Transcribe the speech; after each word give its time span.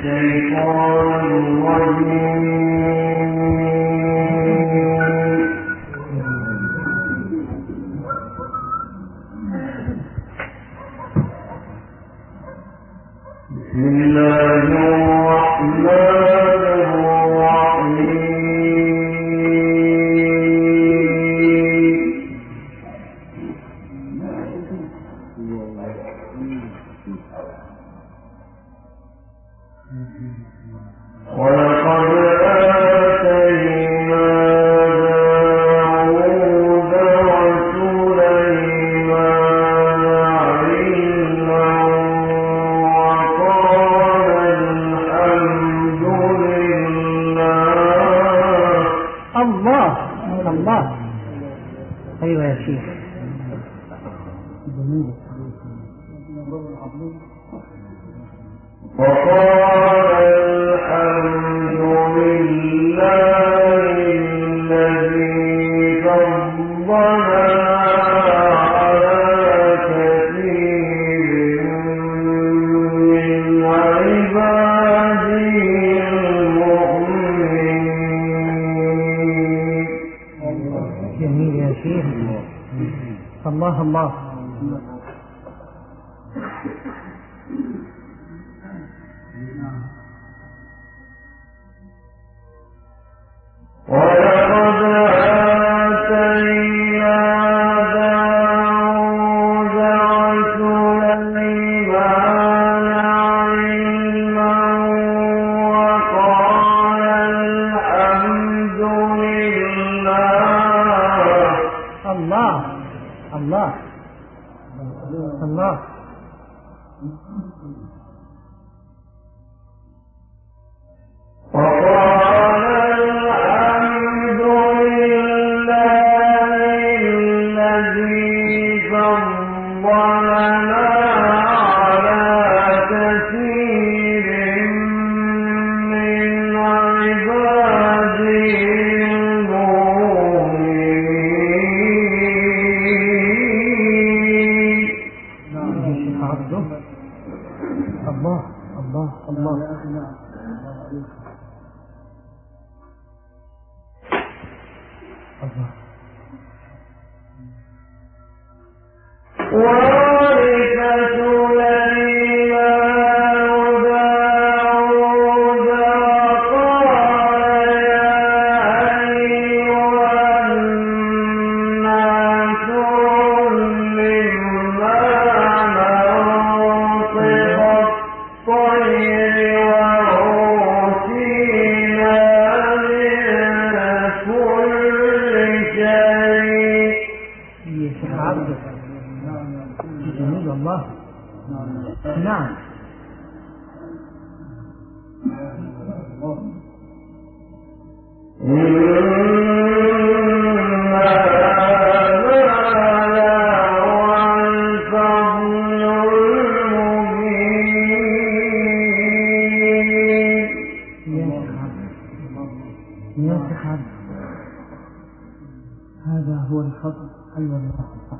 الشيطان 0.00 1.24
الرجيم. 1.42 2.59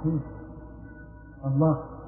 فيه 0.03 0.19
الله. 1.45 2.00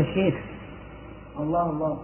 كيف 0.00 0.34
الله 1.38 1.70
الله. 1.70 1.98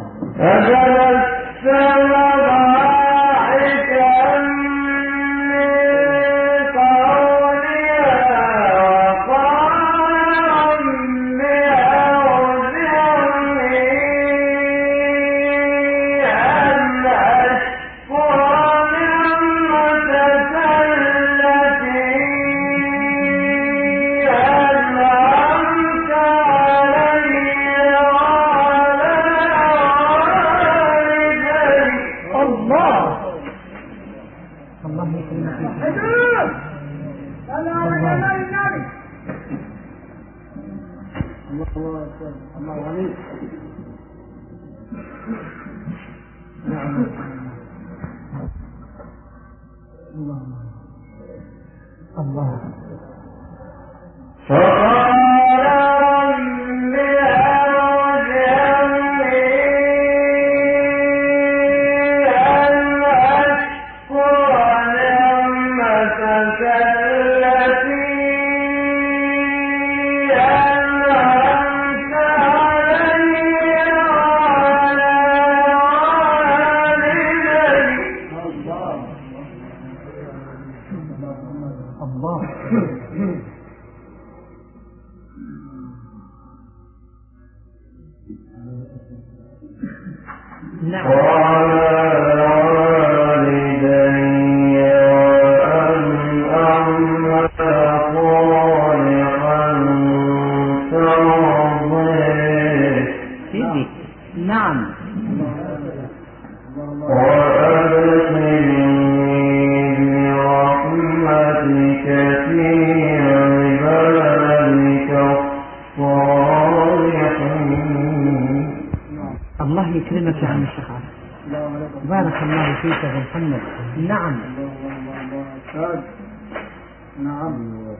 نعم 127.19 127.97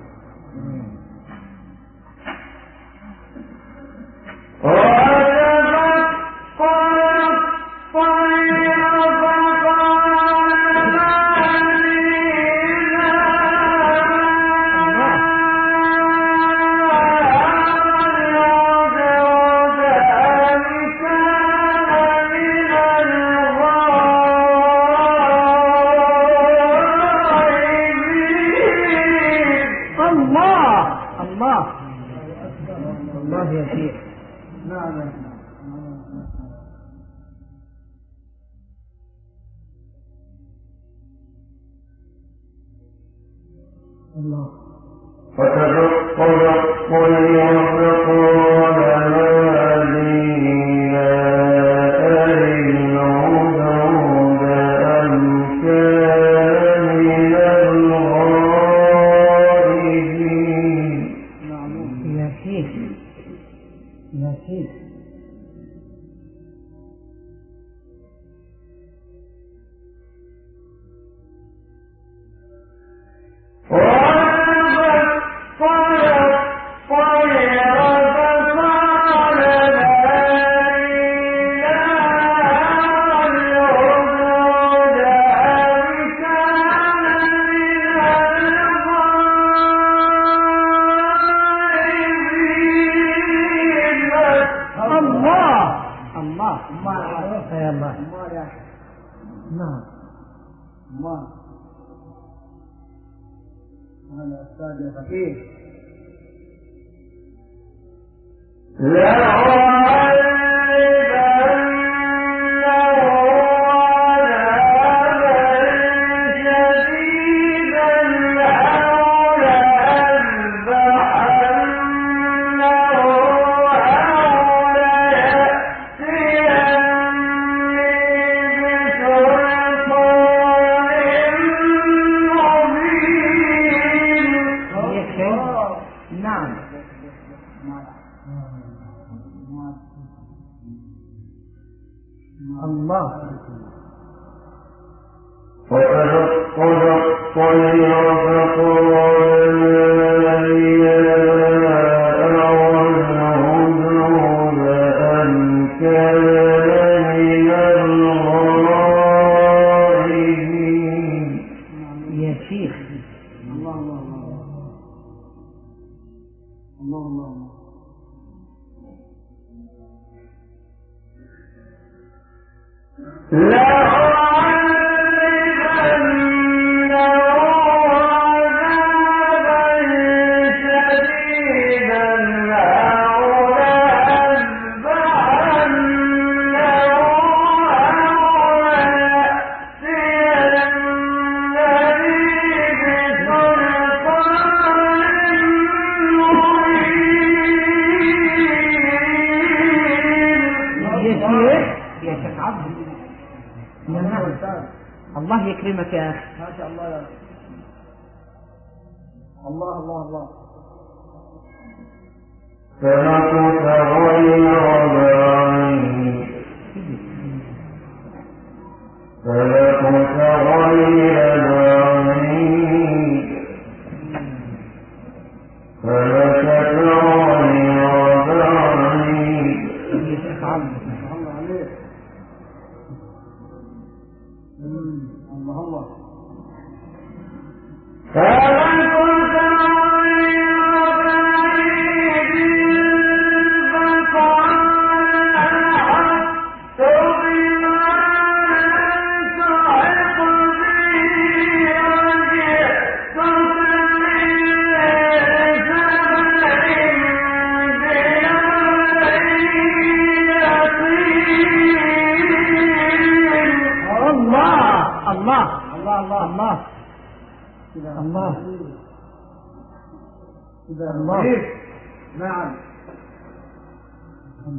لا 173.31 173.60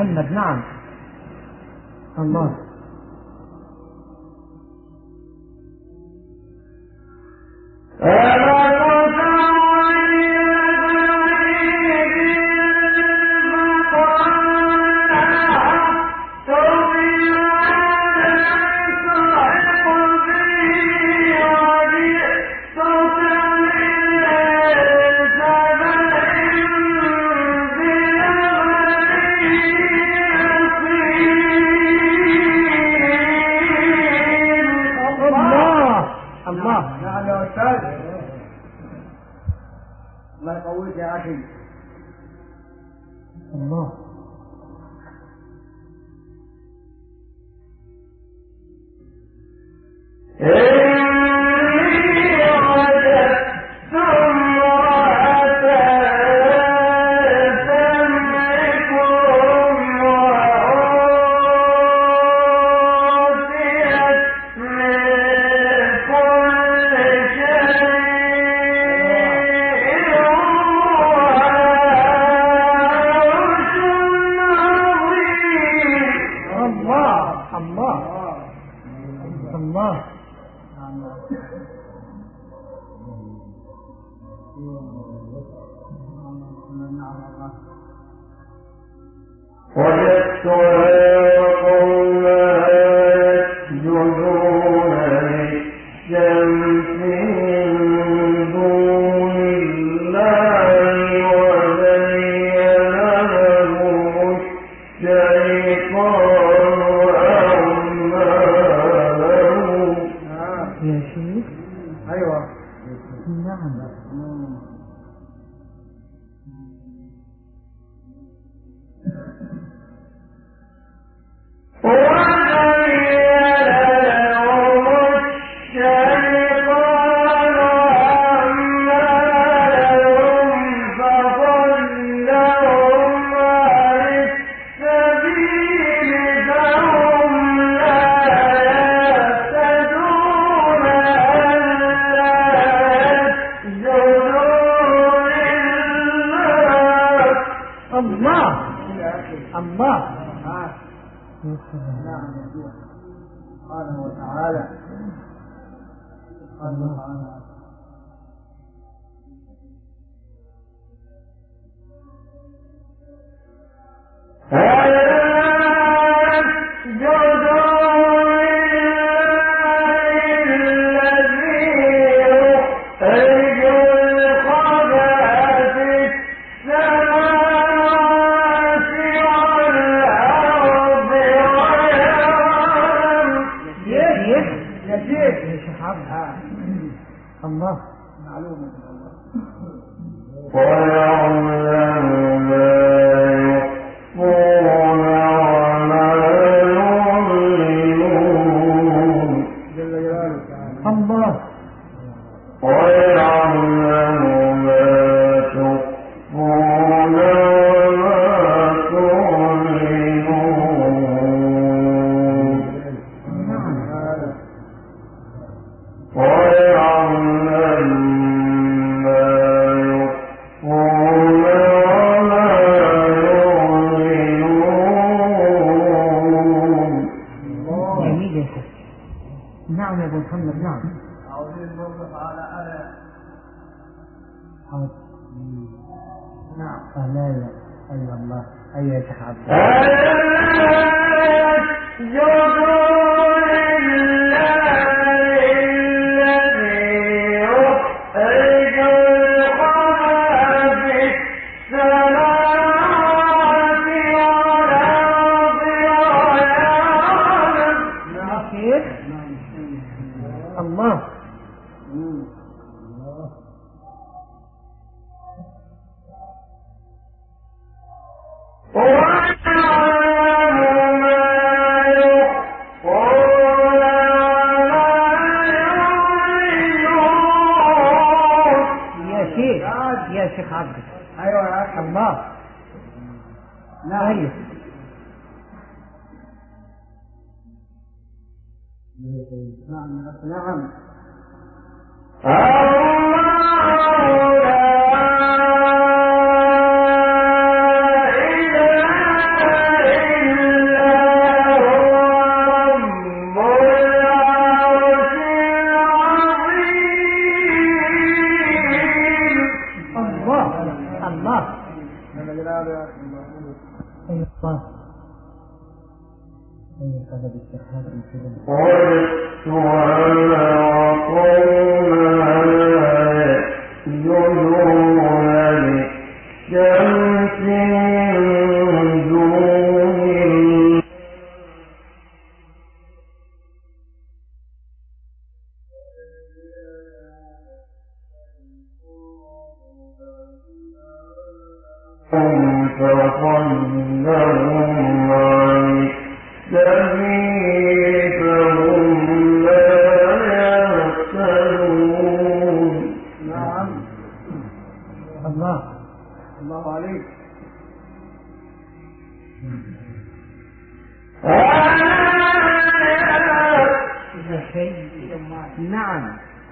محمد 0.00 0.32
نعم. 0.32 0.62
الله. 2.18 2.59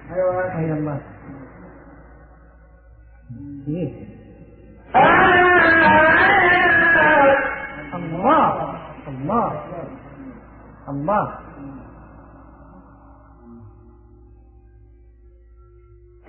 حيوانات 0.09 0.51
حيوانات 0.51 1.01
الله 7.95 8.53
الله 9.07 9.51
الله 10.89 11.25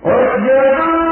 اسجدوا 0.05 1.10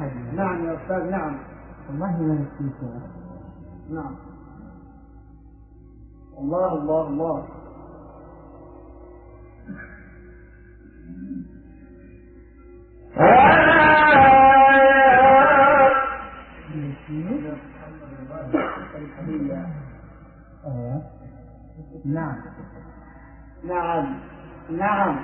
الحديث. 0.00 0.34
نعم 0.34 0.64
يا 0.66 0.74
أستاذ 0.74 1.10
نعم. 1.10 1.38
والله 1.88 2.22
ما 2.22 2.34
نسيت 2.34 2.82
نعم. 3.90 4.16
الله 6.38 6.72
الله 6.72 7.08
الله. 7.08 7.46
نعم. 22.04 22.36
نعم. 23.64 24.20
نعم. 24.70 25.18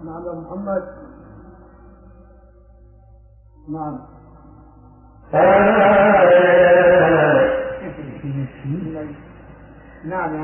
نعم 0.04 0.22
يا 0.26 0.32
محمد. 0.40 0.82
نعم. 3.68 3.98
نعم 10.04 10.34
يا 10.34 10.42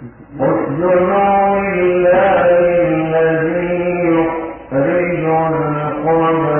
فيك 0.00 0.14
اسجدوا 0.40 1.58
لله 1.60 2.46
الذي 2.88 3.74
يخرج 4.14 5.24
الخبأ 5.24 6.53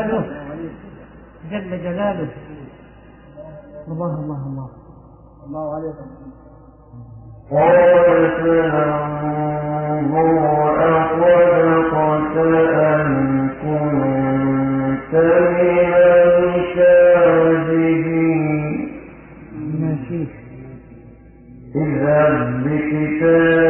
جلاله. 0.00 0.24
جل 1.50 1.70
جلاله. 1.82 2.30
الله 3.88 4.14
الله 4.20 4.40
الله. 4.46 4.68
الله 5.46 5.74
عليكم. 5.74 6.06
أن 12.74 13.48
كنت 13.62 15.14
من 15.14 15.92
الشاهدين 16.54 17.90
إذا 21.76 22.20
بكتاب 22.64 23.69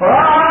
محمد 0.00 0.45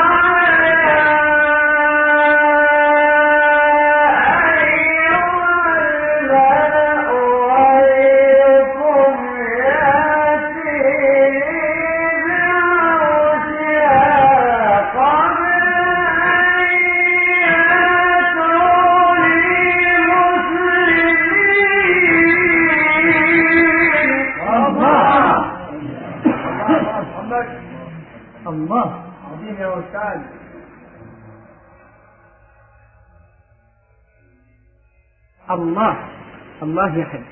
الله 36.75 36.97
يا 36.99 37.24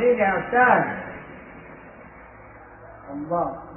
عظيم 0.00 0.18
يا 0.18 0.50
الله. 3.12 3.69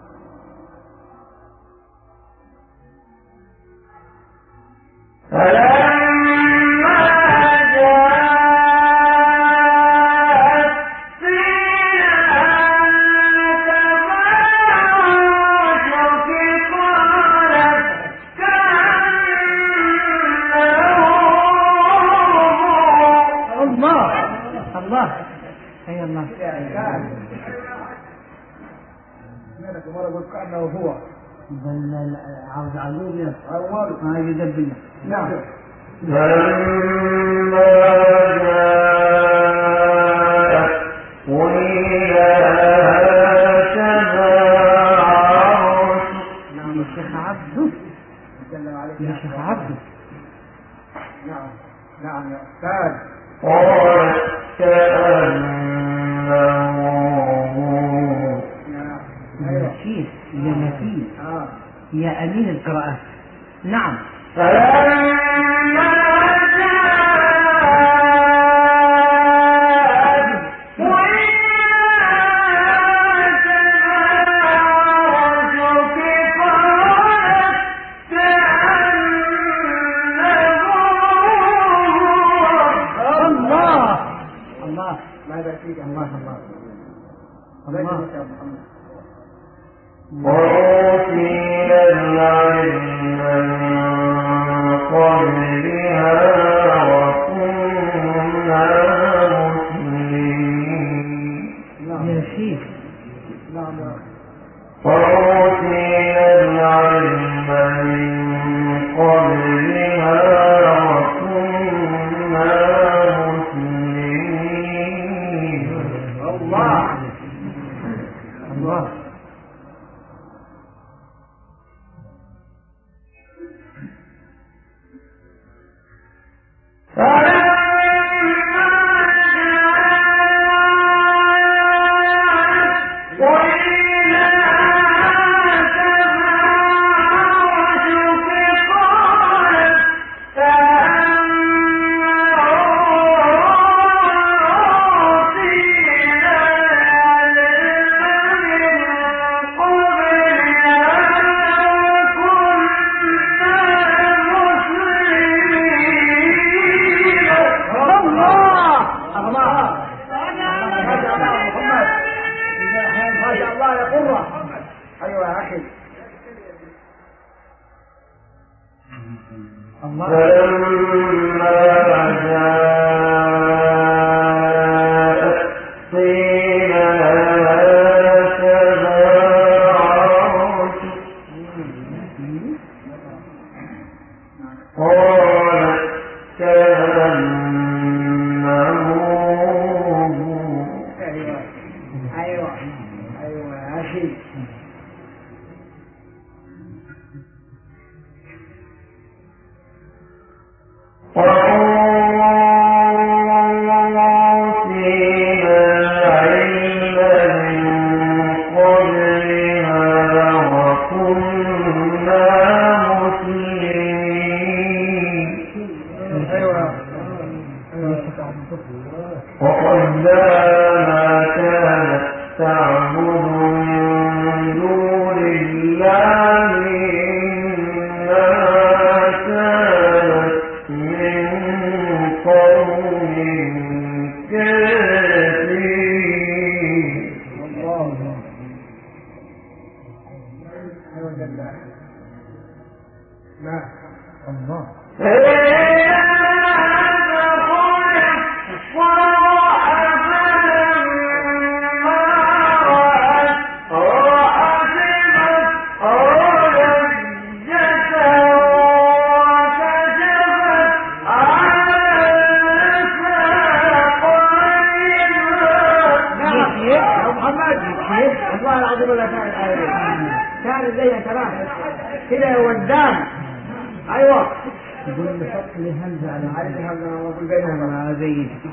محمد۔ 87.81 88.59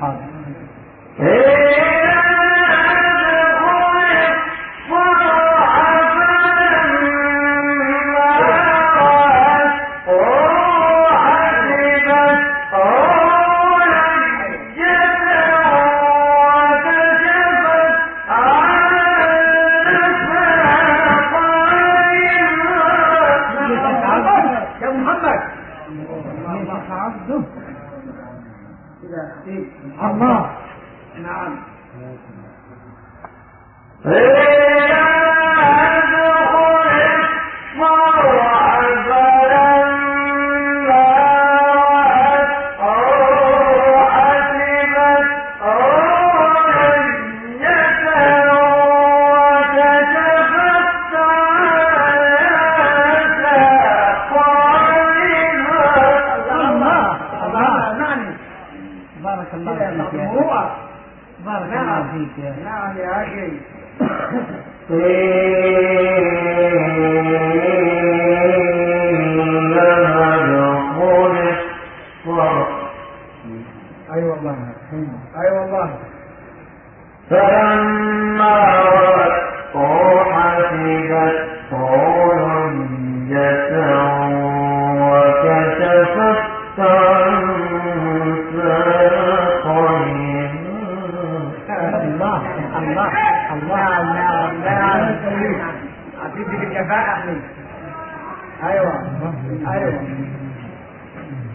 ہاں۔ 0.03 0.15
ایک 1.19 1.70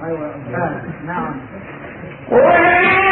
أيوة 0.05 0.29
أستاذ. 0.35 1.05
نعم 1.05 1.35
الله 2.31 3.04